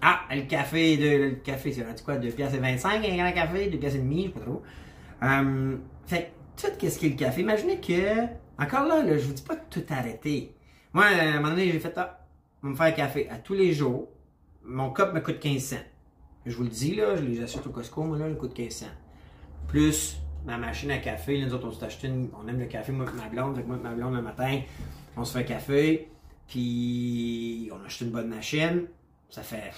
[0.00, 2.16] Ah, le café, de, le café, c'est rendu quoi?
[2.16, 4.62] 2 piastres et 25, un grand café, 2 piastres et demi, je sais pas trop.
[5.22, 7.42] Um, fait tout qu'est-ce qu'est le café.
[7.42, 8.26] Imaginez que,
[8.58, 10.54] encore là, là je vous dis pas de tout arrêter.
[10.92, 12.26] Moi, à un moment donné, j'ai fait, ah,
[12.62, 14.08] on va me faire un café à tous les jours.
[14.64, 15.76] Mon cup me coûte 15 cents.
[16.44, 18.72] Je vous le dis, là, je les achète au Costco, moi, là, il coûte 15
[18.72, 18.86] cents.
[19.68, 22.66] Plus ma machine à café, là, nous autres, on s'est acheté une, on aime le
[22.66, 24.60] café, moi et ma blonde, avec moi et ma blonde le matin,
[25.16, 26.08] on se fait un café,
[26.46, 28.86] puis on achète une bonne machine,
[29.28, 29.72] ça fait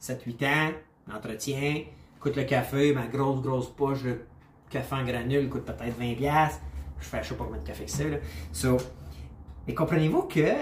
[0.00, 0.72] 7-8 ans,
[1.08, 1.84] l'entretien,
[2.20, 4.04] coûte le café, ma grosse, grosse poche
[4.70, 6.50] café en granule coûte peut-être 20$,
[7.00, 8.18] je fais, sais pas combien de café que c'est, là.
[9.66, 10.54] Et comprenez-vous que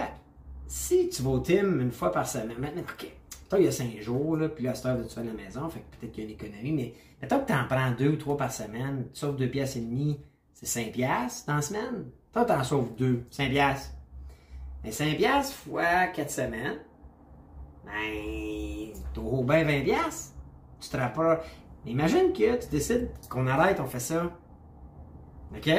[0.67, 3.11] si tu vas au Tim une fois par semaine, maintenant, ok,
[3.49, 5.33] toi, il y a 5 jours, puis là, à cette heure, tu fais à la
[5.33, 7.91] maison, fait que peut-être qu'il y a une économie, mais mettons que tu en prends
[7.91, 10.19] 2 ou 3 par semaine, tu sauves 2 pièces et demi,
[10.53, 12.11] c'est 5 pièces dans la semaine.
[12.31, 13.95] Toi, tu en sauves 2, 5 pièces.
[14.83, 16.79] Mais 5 piastres fois 4 semaines,
[17.85, 20.35] ben, t'auras bien 20 piastres.
[20.79, 21.39] Tu te rapproches.
[21.85, 24.31] Imagine que tu décides qu'on arrête, on fait ça.
[25.55, 25.69] OK?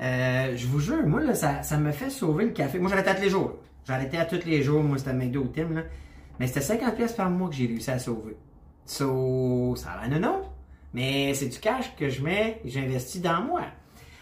[0.00, 2.78] Euh, je vous jure, moi, là, ça, ça me fait sauver le café.
[2.78, 3.58] Moi, j'arrêtais à tous les jours.
[3.84, 4.82] J'arrêtais à tous les jours.
[4.82, 5.82] Moi, c'était McDo ou Tim, là.
[6.40, 8.36] Mais c'était 50 pièces par mois que j'ai réussi à sauver.
[8.84, 10.42] So, ça a l'air non, non.
[10.94, 13.62] Mais c'est du cash que je mets et j'investis dans moi.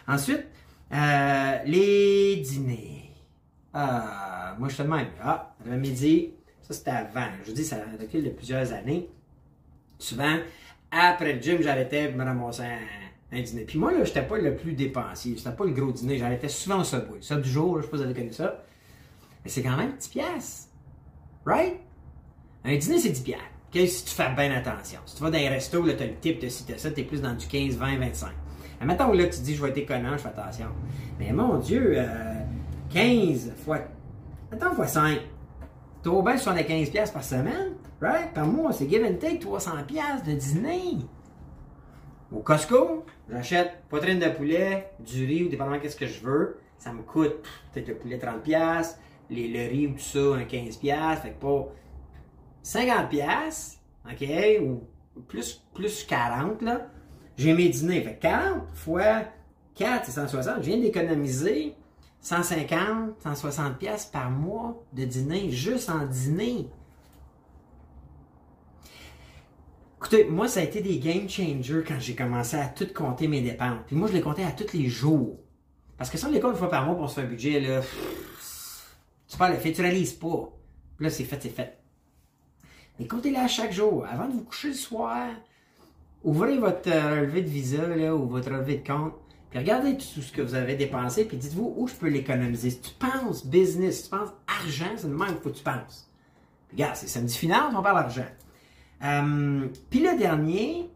[0.07, 0.45] Ensuite,
[0.93, 3.13] euh, les dîners.
[3.73, 5.09] Ah, moi, je suis de même.
[5.23, 7.27] Ah, le midi, ça c'était avant.
[7.43, 9.09] Je vous dis, ça recule de plusieurs années.
[9.99, 10.37] Souvent,
[10.91, 12.65] après le gym, j'arrêtais pour me ramasser
[13.33, 13.65] un, dîner.
[13.65, 15.37] Puis moi, là, j'étais pas le plus dépensier.
[15.37, 16.19] C'était pas le gros dîner.
[16.19, 17.19] J'arrêtais souvent au Subway.
[17.21, 18.63] Ça du jour, je sais pas si vous avez connu ça.
[19.45, 20.69] Mais c'est quand même 10 piastres.
[21.47, 21.81] Right?
[22.65, 23.45] Un dîner, c'est 10 piastres.
[23.73, 25.01] Si tu fais bien attention.
[25.07, 27.05] Si tu vas dans un resto, là, t'as le type, t'as ci, t'as ça, t'es
[27.05, 28.31] plus dans du 15, 20, 25.
[28.81, 30.67] Mais maintenant, là, tu dis, je vais être économe, je fais attention.
[31.19, 32.35] Mais mon Dieu, euh,
[32.93, 33.79] 15 fois.
[34.51, 35.21] Attends, fois 5.
[36.03, 38.33] T'as au bien 75$ pièces par semaine, right?
[38.33, 40.99] Par mois, c'est give and take 300$ pièces de dîner.
[42.33, 46.59] Au Costco, j'achète poitrine de poulet, du riz, ou dépendamment qu'est-ce que je veux.
[46.79, 48.97] Ça me coûte peut-être le poulet 30$,
[49.31, 51.69] les, le riz ou tout ça, un 15$, fait que pas
[52.65, 53.79] 50$,
[54.11, 56.87] OK, ou plus, plus 40$, là.
[57.37, 58.03] J'ai mes dîners.
[58.03, 59.23] Fait que 40 fois
[59.75, 60.57] 4, c'est 160.
[60.57, 61.75] Je viens d'économiser
[62.21, 66.69] 150, 160 pièces par mois de dîner, juste en dîner.
[70.01, 73.43] Écoutez, moi, ça a été des game changers quand j'ai commencé à tout compter mes
[73.43, 73.81] dépenses.
[73.87, 75.39] Puis moi, je les comptais à tous les jours.
[75.99, 77.61] Parce que si on les compte une fois par mois pour se faire un budget,
[77.61, 77.83] là,
[79.37, 80.51] pas le fait, tu réalises pas.
[80.97, 81.79] Puis là, c'est fait, c'est fait.
[82.99, 85.29] Mais comptez là chaque jour, avant de vous coucher le soir,
[86.25, 89.13] ouvrez votre euh, relevé de visa là, ou votre relevé de compte,
[89.51, 92.71] puis regardez tout ce que vous avez dépensé, puis dites-vous où je peux l'économiser.
[92.71, 95.65] Si tu penses business, si tu penses argent, c'est le même qu'il faut que tu
[95.65, 96.11] penses.
[96.69, 98.27] Puis regarde, c'est samedi final, on parle argent.
[99.03, 100.91] Euh, puis le dernier,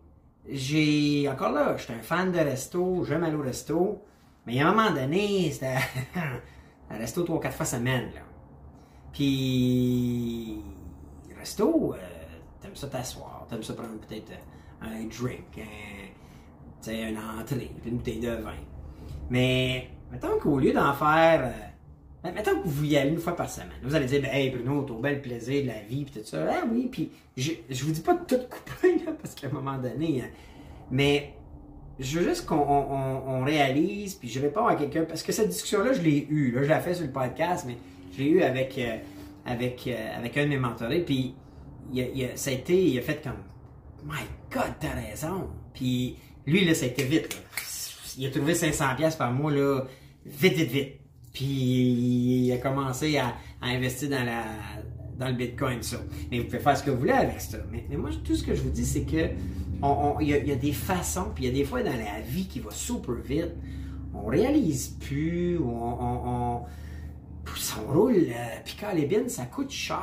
[0.49, 4.03] j'ai encore là, j'étais un fan de resto, j'aime aller au resto,
[4.47, 5.77] mais à un moment donné, c'était
[6.91, 8.11] un resto trois quatre fois semaine.
[8.15, 8.21] Là.
[9.13, 10.59] Puis
[11.39, 11.99] resto, euh,
[12.61, 14.33] t'aimes ça t'asseoir, t'aimes ça prendre peut-être
[14.83, 18.53] un drink, un, une entrée, une bouteille de vin.
[19.31, 21.74] Mais mettons qu'au lieu d'en faire euh,
[22.25, 23.69] Mettons que vous y allez une fois par semaine.
[23.83, 26.47] Vous allez dire, ben, hey Bruno, t'as bel plaisir de la vie, puis tout ça.
[26.51, 29.51] Ah oui, puis je, je vous dis pas de tout couper, là, parce qu'à un
[29.51, 30.31] moment donné, hein,
[30.91, 31.35] mais
[31.99, 35.93] je veux juste qu'on on, réalise, puis je réponds à quelqu'un, parce que cette discussion-là,
[35.93, 36.53] je l'ai eue.
[36.53, 37.77] Là, je la fais sur le podcast, mais
[38.17, 38.97] je l'ai eue avec, euh,
[39.45, 41.35] avec, euh, avec un de mes mentorés, puis
[41.93, 43.43] il a, ça a été, il a fait comme,
[44.07, 45.49] My God, t'as raison.
[45.73, 47.35] Puis lui, là, ça a été vite.
[47.35, 47.41] Là.
[48.19, 49.83] Il a trouvé 500$ par mois, là,
[50.25, 51.04] vite, vite, vite.
[51.35, 54.45] Puis il a commencé à, investir dans la
[55.19, 55.99] dans le Bitcoin, ça.
[56.31, 57.59] Mais vous pouvez faire ce que vous voulez avec ça.
[57.71, 59.31] Mais, moi, tout ce que je vous dis, c'est que
[60.21, 62.59] il y, a des façons, puis il y a des fois dans la vie qui
[62.59, 63.53] va super vite.
[64.15, 69.99] On réalise plus, on, on, on, roule, euh, puis quand les bines, ça coûte cher.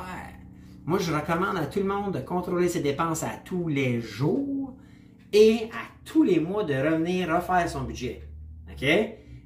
[0.86, 4.76] Moi, je recommande à tout le monde de contrôler ses dépenses à tous les jours
[5.32, 8.22] et à tous les mois de revenir refaire son budget.
[8.70, 8.86] OK?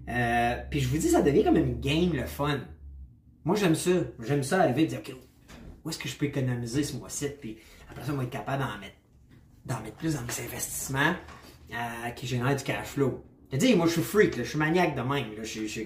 [0.08, 2.60] Euh, puis je vous dis, ça devient comme une game, le fun.
[3.44, 3.90] Moi, j'aime ça.
[4.20, 5.14] J'aime ça arriver et dire, OK,
[5.84, 7.28] où est-ce que je peux économiser ce mois-ci?
[7.40, 7.58] Puis
[7.90, 8.96] après ça, on va être capable d'en mettre,
[9.64, 11.14] d'en mettre plus dans mes investissements
[11.72, 13.24] euh, qui génèrent du cash flow.
[13.52, 15.26] Je dis, moi, je suis freak, je suis maniaque de même.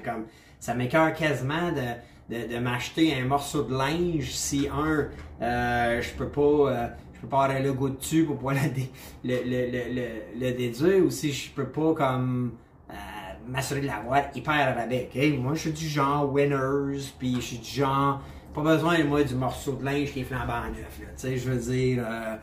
[0.04, 0.26] Comme,
[0.58, 5.08] ça m'écœure quasiment de, de, de m'acheter un morceau de linge si, un,
[5.42, 6.40] euh, je peux pas...
[6.40, 6.88] Euh,
[7.20, 11.10] je peux pas avoir un logo dessus pour pouvoir le, le, le, le, déduire ou
[11.10, 12.52] si je peux pas comme
[13.46, 15.10] m'assurer de l'avoir hyper à rabais?
[15.38, 18.22] Moi, je suis du genre winners, puis je suis du genre,
[18.54, 20.98] pas besoin, moi, du morceau de linge qui est flambant neuf.
[20.98, 22.36] Tu sais, je veux dire, euh,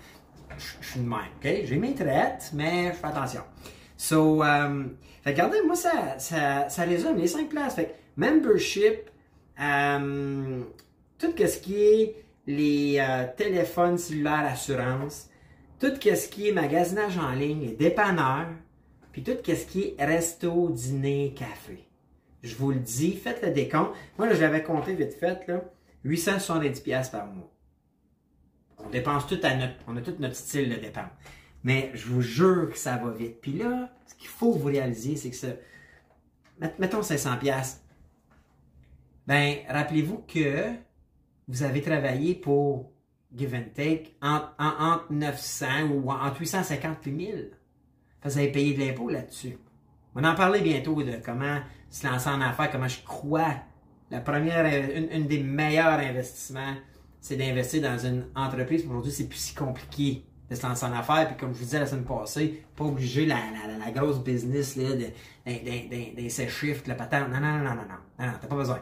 [0.58, 1.66] je suis de même?
[1.66, 3.42] J'ai mes traites, mais je fais attention.
[3.96, 4.86] So, euh,
[5.26, 7.76] regardez, moi, ça, ça, ça résume les cinq places.
[7.76, 9.10] Fait membership,
[9.60, 10.62] euh,
[11.18, 13.04] tout ce qui est les
[13.36, 15.30] téléphones cellulaires assurance,
[15.80, 18.48] tout ce qui est magasinage en ligne, les dépanneurs,
[19.18, 21.90] puis tout ce qui est resto, dîner, café.
[22.44, 23.96] Je vous le dis, faites le décompte.
[24.16, 25.64] Moi, là, je l'avais compté vite fait, là,
[26.06, 27.52] 870$ par mois.
[28.78, 31.10] On dépense tout à notre, on a tout notre style de dépense.
[31.64, 33.42] Mais je vous jure que ça va vite.
[33.42, 35.48] Puis là, ce qu'il faut vous réaliser, c'est que ça,
[36.78, 37.78] mettons 500$.
[39.26, 40.74] Ben, rappelez-vous que
[41.48, 42.92] vous avez travaillé pour
[43.36, 47.57] give and take entre, entre 900 ou entre 850 et 1000
[48.24, 49.58] vous payé de l'impôt là-dessus.
[50.16, 53.56] On va en parler bientôt de comment se lancer en affaires, comment je crois.
[54.10, 54.66] La première,
[55.12, 56.74] une, des meilleurs investissements,
[57.20, 58.86] c'est d'investir dans une entreprise.
[58.86, 61.28] Aujourd'hui, c'est plus si compliqué de se lancer en affaires.
[61.28, 63.38] Puis comme je vous disais la semaine passée, pas obligé la,
[63.80, 64.96] la, grosse business là,
[65.46, 67.30] d'un shift, la patente.
[67.30, 67.84] Non, non, non, non, non,
[68.20, 68.80] non, non, t'as pas besoin.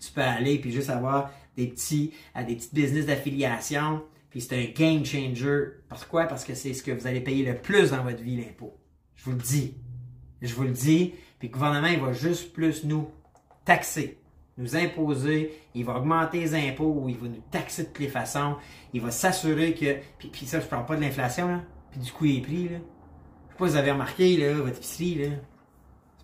[0.00, 2.12] Tu peux aller puis juste avoir des petits,
[2.46, 4.02] des petites business d'affiliation.
[4.32, 5.64] Puis c'est un game changer.
[5.90, 6.24] Pourquoi?
[6.24, 8.74] Parce que c'est ce que vous allez payer le plus dans votre vie, l'impôt.
[9.14, 9.76] Je vous le dis.
[10.40, 11.12] Je vous le dis.
[11.38, 13.10] Puis le gouvernement, il va juste plus nous
[13.66, 14.18] taxer,
[14.56, 15.52] nous imposer.
[15.74, 18.56] Il va augmenter les impôts ou il va nous taxer de toutes les façons.
[18.94, 19.98] Il va s'assurer que.
[20.18, 21.60] Puis, ça, je parle pas de l'inflation, là.
[21.90, 22.78] Puis du coût des prix, là.
[22.78, 25.36] Je sais pas si vous avez remarqué, là, votre épicerie, là.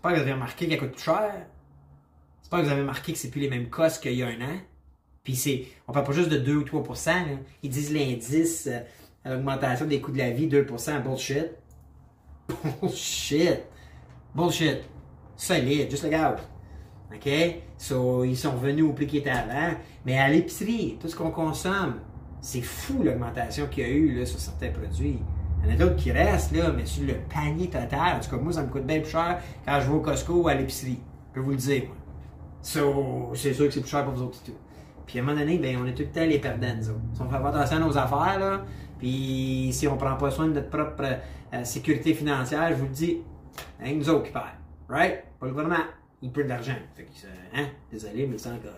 [0.01, 1.47] Pas que vous avez remarqué qu'elle coûte plus cher.
[2.49, 4.41] Pas que vous avez remarqué que c'est plus les mêmes costs qu'il y a un
[4.41, 4.59] an.
[5.29, 5.65] Puis c'est.
[5.87, 7.25] On parle pas juste de 2 ou 3 là.
[7.63, 8.81] Ils disent l'indice, euh,
[9.27, 11.51] l'augmentation des coûts de la vie, 2% bullshit.
[12.81, 13.61] Bullshit.
[14.35, 14.79] Bullshit.
[15.37, 16.39] Solide, juste le gaz.
[17.15, 17.27] OK?
[17.27, 19.77] Ils sont venus au prix qui était avant.
[20.07, 22.01] Mais à l'épicerie, tout ce qu'on consomme,
[22.41, 25.19] c'est fou l'augmentation qu'il y a eu là, sur certains produits.
[25.63, 28.31] Il y en a d'autres qui restent, là, mais sur le panier total, en tout
[28.31, 30.55] cas, moi, ça me coûte bien plus cher quand je vais au Costco ou à
[30.55, 31.01] l'épicerie.
[31.29, 31.97] Je peux vous le dire, moi.
[32.63, 34.53] C'est sûr que c'est plus cher pour vous autres tout.
[35.09, 37.23] Puis à un moment donné, ben, on est tout le temps les perdants, nous Si
[37.23, 38.65] on fait pas attention à nos affaires, là,
[38.99, 41.03] puis si on prend pas soin de notre propre
[41.55, 43.19] euh, sécurité financière, je vous le dis,
[43.83, 44.33] hein, nous autres qui.
[44.87, 45.25] Right?
[45.41, 45.85] Pas le gouvernement.
[46.21, 46.75] Il perd de l'argent.
[46.95, 47.69] Fait que, hein?
[47.91, 48.73] Désolé, mais c'est encore.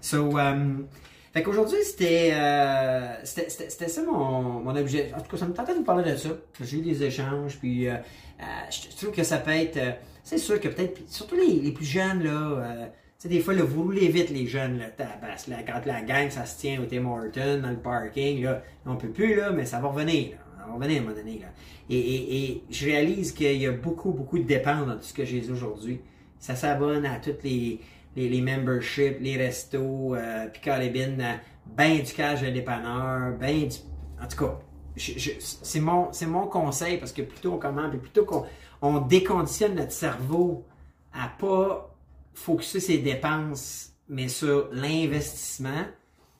[0.00, 0.86] So, um,
[1.34, 5.12] fait qu'aujourd'hui, c'était, euh, c'était, ça mon, mon objet.
[5.14, 6.30] En tout cas, ça me tentait de vous parler de ça.
[6.62, 7.96] J'ai eu des échanges, puis euh,
[8.40, 9.78] euh, je trouve que ça peut être.
[10.24, 12.88] c'est sûr que peut-être, surtout les, les, plus jeunes, là,
[13.28, 16.58] des fois, là, vous roulez vite, les jeunes, là, tabasse, quand la gang, ça se
[16.58, 19.88] tient au Tim Horton, dans le parking, là, on peut plus, là, mais ça va
[19.88, 20.36] revenir.
[20.58, 21.46] Ça va revenir à un moment donné, là.
[21.88, 25.24] Et, et, je réalise qu'il y a beaucoup, beaucoup de dépenses dans tout ce que
[25.24, 26.00] j'ai aujourd'hui.
[26.40, 27.80] Ça s'abonne à toutes les,
[28.16, 31.22] les, les memberships, les restos, euh, puis carabine,
[31.66, 33.76] ben du cash de dépanneur, ben du...
[34.20, 34.58] En tout cas,
[34.96, 38.44] c'est mon, mon conseil, parce que plutôt on commande, puis plutôt qu'on
[38.82, 40.64] on déconditionne notre cerveau
[41.12, 41.95] à pas
[42.36, 45.84] focuser ses dépenses, mais sur l'investissement,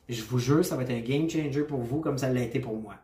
[0.09, 2.61] je vous jure, ça va être un game changer pour vous comme ça l'a été
[2.61, 2.95] pour moi.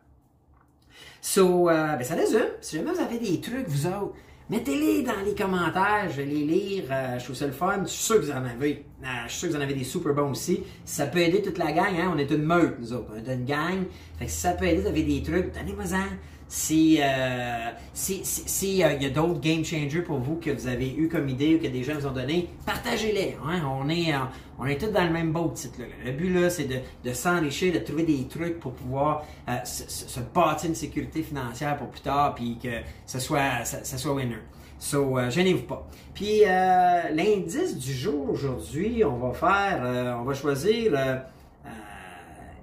[1.21, 2.49] So, euh, ben ça résume.
[2.61, 4.15] Si jamais vous avez des trucs, vous autres,
[4.51, 6.09] mettez-les dans les commentaires.
[6.11, 6.85] Je vais les lire.
[6.91, 7.83] euh, je trouve ça le fun.
[7.85, 8.85] Je suis sûr que vous en avez.
[9.03, 10.63] Euh, je suis sûr que vous en avez des super bons aussi.
[10.85, 13.11] Si ça peut aider toute la gang, hein, on est une meute, nous autres.
[13.15, 13.85] On est une gang.
[14.19, 16.09] Fait que si ça peut aider, vous avez des trucs, donnez-moi-en.
[16.55, 20.95] Si, euh, si, si, euh, y a d'autres game changers pour vous que vous avez
[20.95, 23.39] eu comme idée ou que des gens vous ont donné, partagez-les.
[23.43, 23.63] Hein?
[23.67, 24.19] On, est, euh,
[24.59, 25.79] on est tous dans le même boat, titre.
[26.05, 29.89] Le but, là, c'est de, de s'enrichir, de trouver des trucs pour pouvoir euh, se,
[29.89, 32.69] se- bâtir une sécurité financière pour plus tard, puis que
[33.07, 34.37] ce soit, ça, ça soit winner.
[34.79, 35.89] So, gênez-vous pas.
[36.13, 40.93] Puis, l'indice du jour aujourd'hui, on va faire, on va choisir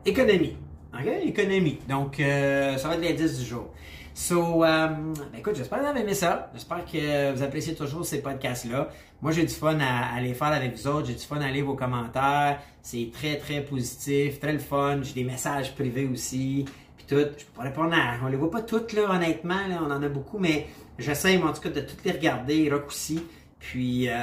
[0.06, 0.58] économie.
[0.94, 1.08] OK?
[1.24, 1.80] Économie.
[1.88, 3.70] Donc, euh, ça va être l'indice du jour.
[4.14, 6.50] So, euh, ben écoute, j'espère que vous avez aimé ça.
[6.54, 8.90] J'espère que vous appréciez toujours ces podcasts-là.
[9.22, 11.08] Moi, j'ai du fun à, à les faire avec vous autres.
[11.08, 12.60] J'ai du fun à lire vos commentaires.
[12.82, 15.00] C'est très, très positif, très le fun.
[15.04, 16.66] J'ai des messages privés aussi.
[16.98, 17.16] Puis tout.
[17.38, 18.16] Je peux pas répondre à...
[18.26, 19.68] On les voit pas toutes, là, honnêtement.
[19.70, 23.24] Là, on en a beaucoup, mais j'essaie, en tout cas, de toutes les regarder, aussi.
[23.60, 24.14] Puis, euh,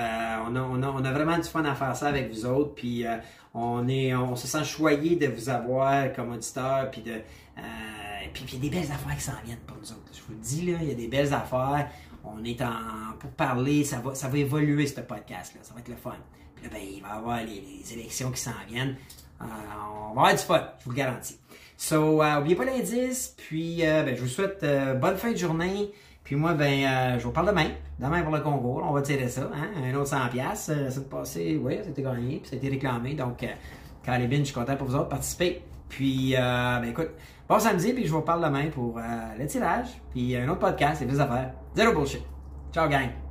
[0.49, 2.75] on, a, on, a, on a vraiment du fun à faire ça avec vous autres.
[2.75, 3.17] Puis, euh,
[3.57, 6.91] on, se sent choyé de vous avoir comme auditeur.
[6.91, 7.63] Puis, de, euh,
[8.33, 10.13] puis, il y a des belles affaires qui s'en viennent pour nous autres.
[10.13, 11.89] Je vous le dis, là, il y a des belles affaires.
[12.25, 15.61] On est en pour parler, ça va, ça va évoluer ce podcast-là.
[15.63, 16.17] Ça va être le fun.
[16.55, 18.97] Puis là, ben, il va y avoir les, élections qui s'en viennent.
[19.41, 21.39] Euh, on va avoir du fun, je vous le garantis.
[21.77, 25.37] So, euh, oubliez pas l'indice, puis euh, ben, je vous souhaite euh, bonne fin de
[25.37, 25.91] journée.
[26.27, 27.69] Puis moi, ben, euh, je vous parle demain.
[28.01, 29.49] Demain pour le concours, on va tirer ça.
[29.55, 29.69] Hein?
[29.81, 30.29] Un autre 100$.
[30.31, 30.73] piastres.
[30.75, 33.15] Euh, ça passé, oui, ça a été gagné, puis ça a été réclamé.
[33.15, 33.47] Donc, euh,
[34.03, 35.63] Carlébine, je suis content pour vous autres participer.
[35.89, 37.11] Puis, euh, ben écoute,
[37.49, 39.03] bon samedi, puis je vous parle demain pour euh,
[39.39, 41.53] le tirage, puis un autre podcast, les deux affaires.
[41.77, 42.25] Zéro bullshit.
[42.73, 43.26] Ciao, gang!